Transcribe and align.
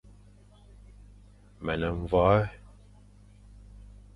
Me 1.63 1.73
ne 1.79 1.87
mvoè; 1.99 2.41